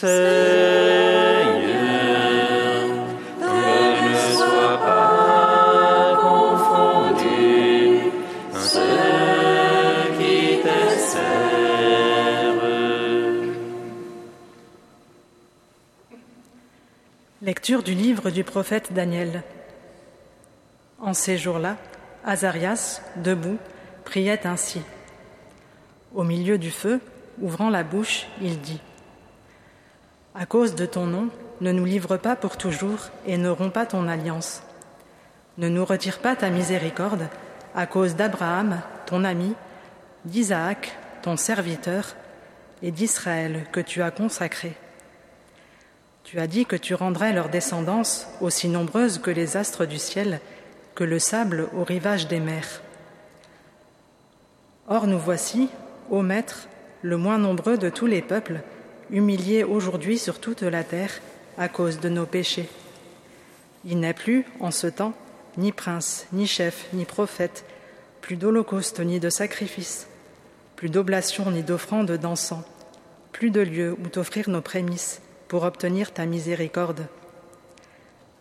Seigneur, 0.00 0.12
ne 3.40 4.14
soit 4.36 4.78
pas 4.78 6.16
confondu 6.22 7.32
ceux 8.54 10.14
qui 10.16 10.62
te. 10.62 10.68
Lecture 17.42 17.82
du 17.82 17.94
livre 17.94 18.30
du 18.30 18.44
prophète 18.44 18.92
Daniel. 18.92 19.42
En 21.00 21.12
ces 21.12 21.36
jours-là, 21.36 21.76
Azarias, 22.24 23.02
debout, 23.16 23.58
priait 24.04 24.46
ainsi. 24.46 24.80
Au 26.14 26.22
milieu 26.22 26.56
du 26.56 26.70
feu, 26.70 27.00
ouvrant 27.40 27.68
la 27.68 27.82
bouche, 27.82 28.28
il 28.40 28.60
dit 28.60 28.80
À 30.40 30.46
cause 30.46 30.76
de 30.76 30.86
ton 30.86 31.06
nom, 31.06 31.30
ne 31.60 31.72
nous 31.72 31.84
livre 31.84 32.16
pas 32.16 32.36
pour 32.36 32.56
toujours 32.56 33.10
et 33.26 33.38
ne 33.38 33.48
romps 33.48 33.72
pas 33.72 33.86
ton 33.86 34.06
alliance. 34.06 34.62
Ne 35.56 35.68
nous 35.68 35.84
retire 35.84 36.20
pas 36.20 36.36
ta 36.36 36.48
miséricorde 36.48 37.26
à 37.74 37.86
cause 37.86 38.14
d'Abraham, 38.14 38.80
ton 39.06 39.24
ami, 39.24 39.54
d'Isaac, 40.24 40.96
ton 41.22 41.36
serviteur, 41.36 42.14
et 42.84 42.92
d'Israël 42.92 43.66
que 43.72 43.80
tu 43.80 44.00
as 44.00 44.12
consacré. 44.12 44.74
Tu 46.22 46.38
as 46.38 46.46
dit 46.46 46.66
que 46.66 46.76
tu 46.76 46.94
rendrais 46.94 47.32
leur 47.32 47.48
descendance 47.48 48.28
aussi 48.40 48.68
nombreuse 48.68 49.18
que 49.18 49.32
les 49.32 49.56
astres 49.56 49.86
du 49.86 49.98
ciel, 49.98 50.38
que 50.94 51.02
le 51.02 51.18
sable 51.18 51.68
au 51.76 51.82
rivage 51.82 52.28
des 52.28 52.38
mers. 52.38 52.80
Or 54.86 55.08
nous 55.08 55.18
voici, 55.18 55.68
ô 56.10 56.22
Maître, 56.22 56.68
le 57.02 57.16
moins 57.16 57.38
nombreux 57.38 57.76
de 57.76 57.90
tous 57.90 58.06
les 58.06 58.22
peuples, 58.22 58.60
humiliés 59.10 59.64
aujourd'hui 59.64 60.18
sur 60.18 60.40
toute 60.40 60.62
la 60.62 60.84
terre 60.84 61.20
à 61.56 61.68
cause 61.68 62.00
de 62.00 62.08
nos 62.08 62.26
péchés. 62.26 62.68
Il 63.84 64.00
n'est 64.00 64.14
plus, 64.14 64.44
en 64.60 64.70
ce 64.70 64.86
temps, 64.86 65.14
ni 65.56 65.72
prince, 65.72 66.26
ni 66.32 66.46
chef, 66.46 66.86
ni 66.92 67.04
prophète, 67.04 67.64
plus 68.20 68.36
d'holocauste 68.36 69.00
ni 69.00 69.20
de 69.20 69.30
sacrifice, 69.30 70.06
plus 70.76 70.88
d'oblation 70.88 71.50
ni 71.50 71.62
d'offrande 71.62 72.10
d'encens, 72.12 72.64
plus 73.32 73.50
de 73.50 73.60
lieu 73.60 73.96
où 74.02 74.08
t'offrir 74.08 74.48
nos 74.48 74.60
prémices 74.60 75.20
pour 75.48 75.64
obtenir 75.64 76.12
ta 76.12 76.26
miséricorde. 76.26 77.06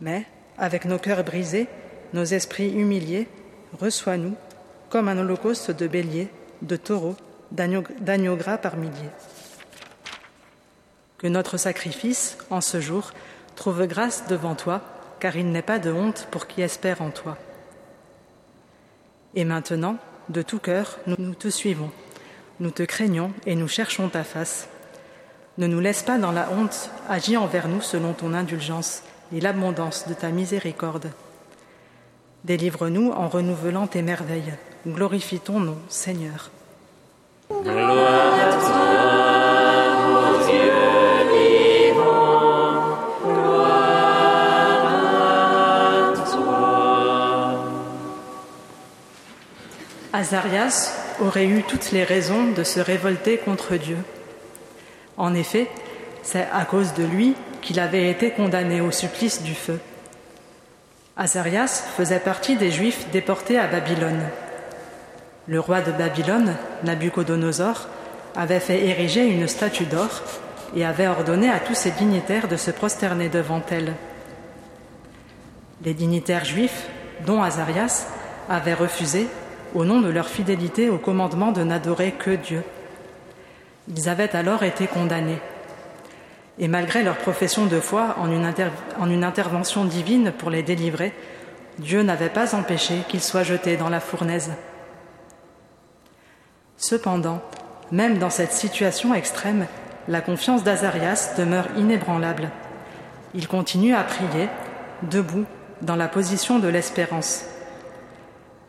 Mais, 0.00 0.26
avec 0.58 0.84
nos 0.84 0.98
cœurs 0.98 1.24
brisés, 1.24 1.68
nos 2.12 2.24
esprits 2.24 2.72
humiliés, 2.72 3.28
reçois-nous 3.78 4.34
comme 4.90 5.08
un 5.08 5.18
holocauste 5.18 5.70
de 5.70 5.86
béliers, 5.86 6.28
de 6.62 6.76
taureaux, 6.76 7.16
d'agneaux 7.52 7.84
d'agneaux 8.00 8.36
gras 8.36 8.58
par 8.58 8.76
milliers. 8.76 9.12
Que 11.18 11.26
notre 11.26 11.56
sacrifice, 11.56 12.36
en 12.50 12.60
ce 12.60 12.80
jour, 12.80 13.12
trouve 13.54 13.86
grâce 13.86 14.26
devant 14.28 14.54
toi, 14.54 14.82
car 15.18 15.36
il 15.36 15.50
n'est 15.50 15.62
pas 15.62 15.78
de 15.78 15.90
honte 15.90 16.28
pour 16.30 16.46
qui 16.46 16.62
espère 16.62 17.02
en 17.02 17.10
toi. 17.10 17.36
Et 19.34 19.44
maintenant, 19.44 19.96
de 20.28 20.42
tout 20.42 20.58
cœur, 20.58 20.98
nous, 21.06 21.34
te 21.34 21.48
suivons, 21.48 21.90
nous 22.60 22.70
te 22.70 22.82
craignons 22.82 23.32
et 23.46 23.54
nous 23.54 23.68
cherchons 23.68 24.08
ta 24.08 24.24
face. 24.24 24.68
Ne 25.58 25.66
nous 25.66 25.80
laisse 25.80 26.02
pas 26.02 26.18
dans 26.18 26.32
la 26.32 26.50
honte, 26.50 26.90
agis 27.08 27.36
envers 27.36 27.68
nous 27.68 27.80
selon 27.80 28.12
ton 28.12 28.34
indulgence 28.34 29.02
et 29.34 29.40
l'abondance 29.40 30.08
de 30.08 30.14
ta 30.14 30.30
miséricorde. 30.30 31.10
Délivre-nous 32.44 33.10
en 33.10 33.28
renouvelant 33.28 33.86
tes 33.86 34.02
merveilles. 34.02 34.54
Glorifie 34.86 35.40
ton 35.40 35.60
nom, 35.60 35.78
Seigneur. 35.88 36.50
Azarias 50.16 50.96
aurait 51.20 51.44
eu 51.44 51.62
toutes 51.62 51.92
les 51.92 52.02
raisons 52.02 52.50
de 52.52 52.64
se 52.64 52.80
révolter 52.80 53.36
contre 53.36 53.76
Dieu. 53.76 53.98
En 55.18 55.34
effet, 55.34 55.68
c'est 56.22 56.48
à 56.54 56.64
cause 56.64 56.94
de 56.94 57.04
lui 57.04 57.34
qu'il 57.60 57.78
avait 57.78 58.10
été 58.10 58.30
condamné 58.30 58.80
au 58.80 58.90
supplice 58.90 59.42
du 59.42 59.54
feu. 59.54 59.78
Azarias 61.18 61.84
faisait 61.98 62.18
partie 62.18 62.56
des 62.56 62.70
Juifs 62.70 63.10
déportés 63.12 63.58
à 63.58 63.66
Babylone. 63.66 64.22
Le 65.48 65.60
roi 65.60 65.82
de 65.82 65.92
Babylone, 65.92 66.54
Nabuchodonosor, 66.82 67.86
avait 68.34 68.60
fait 68.60 68.86
ériger 68.86 69.26
une 69.26 69.46
statue 69.46 69.84
d'or 69.84 70.22
et 70.74 70.86
avait 70.86 71.08
ordonné 71.08 71.50
à 71.50 71.60
tous 71.60 71.74
ses 71.74 71.90
dignitaires 71.90 72.48
de 72.48 72.56
se 72.56 72.70
prosterner 72.70 73.28
devant 73.28 73.60
elle. 73.70 73.92
Les 75.84 75.92
dignitaires 75.92 76.46
juifs, 76.46 76.88
dont 77.26 77.42
Azarias, 77.42 78.06
avaient 78.48 78.72
refusé, 78.72 79.28
au 79.74 79.84
nom 79.84 80.00
de 80.00 80.08
leur 80.08 80.28
fidélité 80.28 80.88
au 80.90 80.98
commandement 80.98 81.52
de 81.52 81.62
n'adorer 81.62 82.12
que 82.12 82.30
Dieu. 82.30 82.62
Ils 83.88 84.08
avaient 84.08 84.34
alors 84.34 84.62
été 84.62 84.86
condamnés. 84.86 85.38
Et 86.58 86.68
malgré 86.68 87.02
leur 87.02 87.16
profession 87.16 87.66
de 87.66 87.80
foi 87.80 88.16
en 88.18 88.30
une, 88.30 88.44
inter- 88.44 88.70
en 88.98 89.10
une 89.10 89.24
intervention 89.24 89.84
divine 89.84 90.32
pour 90.32 90.50
les 90.50 90.62
délivrer, 90.62 91.12
Dieu 91.78 92.02
n'avait 92.02 92.30
pas 92.30 92.54
empêché 92.54 93.02
qu'ils 93.08 93.22
soient 93.22 93.42
jetés 93.42 93.76
dans 93.76 93.90
la 93.90 94.00
fournaise. 94.00 94.52
Cependant, 96.78 97.42
même 97.92 98.18
dans 98.18 98.30
cette 98.30 98.52
situation 98.52 99.14
extrême, 99.14 99.66
la 100.08 100.20
confiance 100.20 100.64
d'Azarias 100.64 101.34
demeure 101.36 101.66
inébranlable. 101.76 102.50
Il 103.34 103.48
continue 103.48 103.94
à 103.94 104.02
prier, 104.02 104.48
debout, 105.02 105.44
dans 105.82 105.96
la 105.96 106.08
position 106.08 106.58
de 106.58 106.68
l'espérance. 106.68 107.44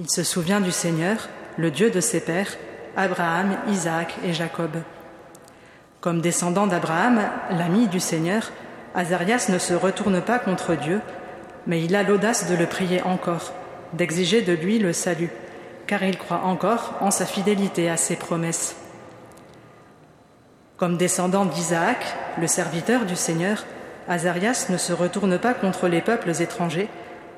Il 0.00 0.08
se 0.08 0.22
souvient 0.22 0.60
du 0.60 0.70
Seigneur, 0.70 1.28
le 1.56 1.72
Dieu 1.72 1.90
de 1.90 2.00
ses 2.00 2.20
pères, 2.20 2.56
Abraham, 2.96 3.56
Isaac 3.68 4.14
et 4.24 4.32
Jacob. 4.32 4.70
Comme 6.00 6.20
descendant 6.20 6.68
d'Abraham, 6.68 7.20
l'ami 7.50 7.88
du 7.88 7.98
Seigneur, 7.98 8.52
Azarias 8.94 9.48
ne 9.48 9.58
se 9.58 9.74
retourne 9.74 10.20
pas 10.20 10.38
contre 10.38 10.76
Dieu, 10.76 11.00
mais 11.66 11.82
il 11.82 11.96
a 11.96 12.04
l'audace 12.04 12.48
de 12.48 12.54
le 12.54 12.66
prier 12.66 13.02
encore, 13.02 13.52
d'exiger 13.92 14.42
de 14.42 14.52
lui 14.52 14.78
le 14.78 14.92
salut, 14.92 15.30
car 15.88 16.04
il 16.04 16.16
croit 16.16 16.44
encore 16.44 16.94
en 17.00 17.10
sa 17.10 17.26
fidélité 17.26 17.90
à 17.90 17.96
ses 17.96 18.14
promesses. 18.14 18.76
Comme 20.76 20.96
descendant 20.96 21.44
d'Isaac, 21.44 22.14
le 22.40 22.46
serviteur 22.46 23.04
du 23.04 23.16
Seigneur, 23.16 23.64
Azarias 24.06 24.66
ne 24.70 24.76
se 24.76 24.92
retourne 24.92 25.40
pas 25.40 25.54
contre 25.54 25.88
les 25.88 26.02
peuples 26.02 26.40
étrangers, 26.40 26.88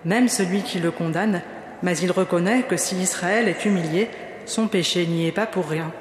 même 0.04 0.28
celui 0.28 0.62
qui 0.62 0.78
le 0.78 0.90
condamne, 0.90 1.40
mais 1.82 1.96
il 1.98 2.10
reconnaît 2.12 2.62
que 2.62 2.76
si 2.76 2.96
Israël 2.96 3.48
est 3.48 3.64
humilié, 3.64 4.10
son 4.46 4.68
péché 4.68 5.06
n'y 5.06 5.26
est 5.26 5.32
pas 5.32 5.46
pour 5.46 5.68
rien. 5.68 5.92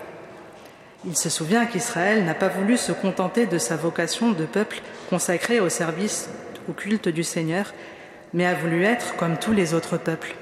Il 1.05 1.15
se 1.15 1.29
souvient 1.29 1.65
qu'Israël 1.65 2.25
n'a 2.25 2.33
pas 2.33 2.49
voulu 2.49 2.75
se 2.75 2.91
contenter 2.91 3.45
de 3.45 3.57
sa 3.57 3.77
vocation 3.77 4.31
de 4.31 4.45
peuple 4.45 4.81
consacré 5.09 5.59
au 5.59 5.69
service, 5.69 6.29
au 6.67 6.73
culte 6.73 7.07
du 7.07 7.23
Seigneur, 7.23 7.73
mais 8.33 8.45
a 8.45 8.53
voulu 8.53 8.83
être 8.83 9.15
comme 9.15 9.37
tous 9.37 9.53
les 9.53 9.73
autres 9.73 9.97
peuples. 9.97 10.35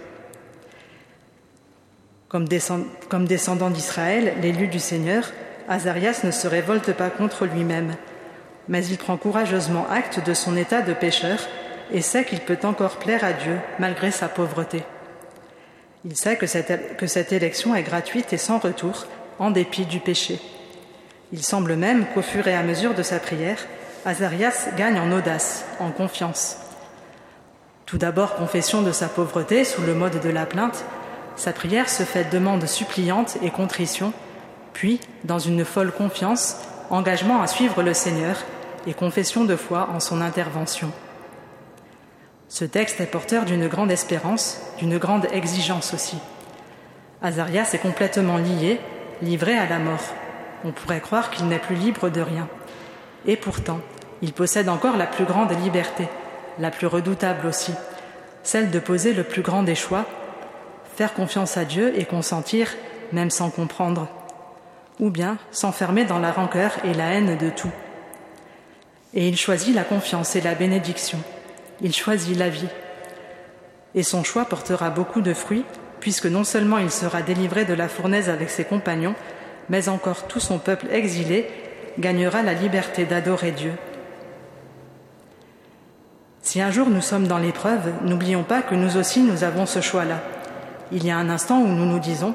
Comme, 2.28 2.48
descend- 2.48 2.88
comme 3.10 3.26
descendant 3.26 3.70
d'Israël, 3.70 4.34
l'élu 4.42 4.68
du 4.68 4.80
Seigneur, 4.80 5.32
Azarias 5.70 6.22
ne 6.24 6.32
se 6.32 6.48
révolte 6.48 6.92
pas 6.94 7.10
contre 7.10 7.46
lui-même, 7.46 7.96
mais 8.68 8.86
il 8.86 8.98
prend 8.98 9.16
courageusement 9.18 9.86
acte 9.90 10.26
de 10.26 10.34
son 10.34 10.58
état 10.58 10.82
de 10.82 10.94
pécheur 10.94 11.40
et 11.94 12.02
sait 12.02 12.26
qu'il 12.26 12.40
peut 12.42 12.58
encore 12.64 12.98
plaire 12.98 13.24
à 13.24 13.32
Dieu 13.32 13.58
malgré 13.80 14.12
sa 14.12 14.28
pauvreté. 14.28 14.84
Il 16.06 16.16
sait 16.16 16.38
que 16.38 16.46
cette, 16.46 17.32
élection 17.32 17.76
est 17.76 17.84
gratuite 17.84 18.34
et 18.34 18.38
sans 18.38 18.60
retour, 18.60 19.06
en 19.40 19.52
dépit 19.52 19.86
du 19.86 20.00
péché. 20.00 20.40
Il 21.32 21.44
semble 21.44 21.76
même 21.76 22.06
qu'au 22.14 22.22
fur 22.22 22.48
et 22.48 22.56
à 22.56 22.64
mesure 22.64 22.94
de 22.94 23.04
sa 23.04 23.20
prière, 23.20 23.60
Azarias 24.06 24.70
gagne 24.78 25.00
en 25.00 25.12
audace, 25.12 25.66
en 25.80 25.92
confiance. 25.92 26.58
Tout 27.86 27.98
d'abord 27.98 28.36
confession 28.36 28.82
de 28.82 28.92
sa 28.92 29.08
pauvreté 29.08 29.64
sous 29.64 29.82
le 29.82 29.94
mode 29.94 30.22
de 30.22 30.30
la 30.30 30.46
plainte, 30.46 30.86
sa 31.36 31.54
prière 31.54 31.90
se 31.90 32.04
fait 32.04 32.30
demande 32.30 32.66
suppliante 32.66 33.38
et 33.42 33.50
contrition, 33.50 34.14
puis, 34.74 35.00
dans 35.24 35.40
une 35.40 35.66
folle 35.66 35.92
confiance, 35.92 36.58
engagement 36.90 37.42
à 37.42 37.48
suivre 37.48 37.82
le 37.82 37.94
Seigneur 37.94 38.38
et 38.86 38.94
confession 38.94 39.44
de 39.44 39.56
foi 39.56 39.90
en 39.94 40.00
son 40.00 40.22
intervention. 40.22 40.92
Ce 42.50 42.64
texte 42.64 43.02
est 43.02 43.08
porteur 43.08 43.46
d'une 43.46 43.68
grande 43.68 43.92
espérance, 43.92 44.62
d'une 44.78 44.98
grande 44.98 45.28
exigence 45.32 45.94
aussi. 45.94 46.18
Azarias 47.22 47.72
est 47.74 47.80
complètement 47.80 48.38
lié, 48.38 48.80
livré 49.22 49.58
à 49.58 49.68
la 49.68 49.80
mort. 49.80 50.14
On 50.64 50.72
pourrait 50.72 51.02
croire 51.02 51.30
qu'il 51.30 51.48
n'est 51.48 51.60
plus 51.60 51.76
libre 51.76 52.10
de 52.10 52.22
rien. 52.22 52.48
Et 53.26 53.36
pourtant, 53.36 53.80
il 54.22 54.34
possède 54.34 54.70
encore 54.70 54.98
la 54.98 55.08
plus 55.08 55.26
grande 55.26 55.52
liberté, 55.62 56.08
la 56.60 56.72
plus 56.72 56.88
redoutable 56.88 57.48
aussi, 57.48 57.74
celle 58.44 58.72
de 58.72 58.80
poser 58.80 59.14
le 59.14 59.24
plus 59.24 59.42
grand 59.42 59.64
des 59.64 59.76
choix, 59.76 60.06
faire 60.96 61.14
confiance 61.14 61.58
à 61.58 61.66
Dieu 61.66 61.94
et 62.00 62.06
consentir 62.06 62.70
même 63.12 63.30
sans 63.30 63.50
comprendre, 63.50 64.08
ou 65.00 65.10
bien 65.10 65.38
s'enfermer 65.52 66.06
dans 66.06 66.20
la 66.20 66.32
rancœur 66.32 66.72
et 66.84 66.94
la 66.94 67.14
haine 67.14 67.38
de 67.38 67.50
tout. 67.50 67.72
Et 69.14 69.28
il 69.28 69.38
choisit 69.38 69.76
la 69.76 69.84
confiance 69.84 70.36
et 70.36 70.42
la 70.42 70.56
bénédiction, 70.56 71.20
il 71.82 71.94
choisit 71.94 72.38
la 72.38 72.50
vie. 72.50 72.70
Et 73.96 74.04
son 74.04 74.24
choix 74.24 74.46
portera 74.46 74.90
beaucoup 74.90 75.22
de 75.22 75.34
fruits, 75.34 75.66
puisque 76.00 76.26
non 76.26 76.44
seulement 76.44 76.78
il 76.78 76.92
sera 76.92 77.22
délivré 77.22 77.66
de 77.66 77.74
la 77.74 77.88
fournaise 77.88 78.30
avec 78.30 78.50
ses 78.50 78.64
compagnons, 78.64 79.16
mais 79.70 79.90
encore 79.90 80.28
tout 80.28 80.40
son 80.40 80.60
peuple 80.60 80.88
exilé 80.92 81.48
gagnera 82.00 82.44
la 82.44 82.54
liberté 82.54 83.06
d'adorer 83.06 83.52
Dieu. 83.52 83.74
Si 86.42 86.62
un 86.62 86.72
jour 86.72 86.90
nous 86.90 87.02
sommes 87.02 87.28
dans 87.28 87.40
l'épreuve, 87.40 87.92
n'oublions 88.04 88.44
pas 88.44 88.62
que 88.62 88.76
nous 88.76 88.98
aussi 88.98 89.22
nous 89.22 89.44
avons 89.44 89.66
ce 89.66 89.82
choix-là. 89.82 90.22
Il 90.92 91.06
y 91.06 91.12
a 91.12 91.18
un 91.18 91.30
instant 91.30 91.60
où 91.60 91.68
nous 91.68 91.86
nous 91.86 92.00
disons 92.00 92.34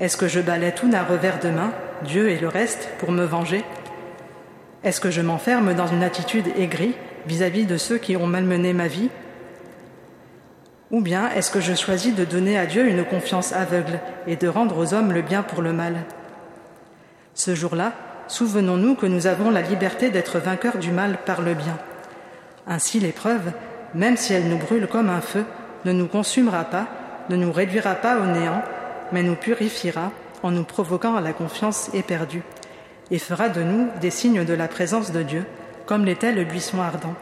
Est-ce 0.00 0.16
que 0.16 0.26
je 0.26 0.40
balais 0.40 0.72
tout 0.72 0.88
d'un 0.88 1.04
revers 1.04 1.38
de 1.38 1.50
main, 1.50 1.72
Dieu 2.04 2.28
et 2.30 2.38
le 2.38 2.48
reste, 2.48 2.88
pour 2.98 3.12
me 3.12 3.24
venger? 3.24 3.64
Est-ce 4.82 5.00
que 5.00 5.10
je 5.10 5.20
m'enferme 5.20 5.74
dans 5.74 5.86
une 5.86 6.02
attitude 6.02 6.48
aigrie 6.58 6.94
vis-à-vis 7.26 7.66
de 7.66 7.76
ceux 7.76 7.98
qui 7.98 8.16
ont 8.16 8.26
malmené 8.26 8.72
ma 8.72 8.88
vie. 8.88 9.10
Ou 10.90 11.00
bien 11.00 11.30
est-ce 11.30 11.50
que 11.50 11.60
je 11.60 11.74
choisis 11.74 12.14
de 12.14 12.24
donner 12.24 12.58
à 12.58 12.66
Dieu 12.66 12.86
une 12.86 13.04
confiance 13.04 13.52
aveugle 13.52 13.98
et 14.26 14.36
de 14.36 14.48
rendre 14.48 14.78
aux 14.78 14.94
hommes 14.94 15.12
le 15.12 15.22
bien 15.22 15.42
pour 15.42 15.62
le 15.62 15.72
mal? 15.72 16.04
Ce 17.34 17.54
jour-là, 17.54 17.92
souvenons-nous 18.28 18.94
que 18.94 19.06
nous 19.06 19.26
avons 19.26 19.50
la 19.50 19.62
liberté 19.62 20.10
d'être 20.10 20.38
vainqueurs 20.38 20.78
du 20.78 20.92
mal 20.92 21.18
par 21.26 21.42
le 21.42 21.54
bien. 21.54 21.76
Ainsi 22.66 23.00
l'épreuve, 23.00 23.52
même 23.94 24.16
si 24.16 24.32
elle 24.32 24.48
nous 24.48 24.58
brûle 24.58 24.86
comme 24.86 25.10
un 25.10 25.20
feu, 25.20 25.44
ne 25.84 25.92
nous 25.92 26.06
consumera 26.06 26.64
pas, 26.64 26.86
ne 27.28 27.36
nous 27.36 27.52
réduira 27.52 27.94
pas 27.94 28.18
au 28.18 28.26
néant, 28.26 28.62
mais 29.12 29.22
nous 29.22 29.34
purifiera 29.34 30.12
en 30.42 30.50
nous 30.50 30.64
provoquant 30.64 31.16
à 31.16 31.20
la 31.20 31.32
confiance 31.32 31.90
éperdue, 31.94 32.42
et 33.10 33.18
fera 33.18 33.48
de 33.48 33.62
nous 33.62 33.88
des 34.00 34.10
signes 34.10 34.44
de 34.44 34.54
la 34.54 34.68
présence 34.68 35.12
de 35.12 35.22
Dieu, 35.22 35.44
comme 35.86 36.04
l'était 36.04 36.32
le 36.32 36.44
buisson 36.44 36.80
ardent. 36.80 37.14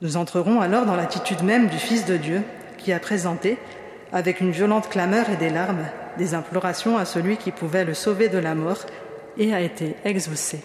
Nous 0.00 0.16
entrerons 0.16 0.60
alors 0.60 0.86
dans 0.86 0.96
l'attitude 0.96 1.42
même 1.42 1.68
du 1.68 1.76
Fils 1.76 2.06
de 2.06 2.16
Dieu, 2.16 2.42
qui 2.78 2.92
a 2.92 2.98
présenté, 2.98 3.58
avec 4.12 4.40
une 4.40 4.50
violente 4.50 4.88
clameur 4.88 5.30
et 5.30 5.36
des 5.36 5.50
larmes, 5.50 5.86
des 6.18 6.34
implorations 6.34 6.98
à 6.98 7.04
celui 7.04 7.36
qui 7.36 7.50
pouvait 7.50 7.84
le 7.84 7.94
sauver 7.94 8.28
de 8.28 8.38
la 8.38 8.54
mort, 8.54 8.84
et 9.38 9.54
a 9.54 9.60
été 9.60 9.96
exaucé. 10.04 10.60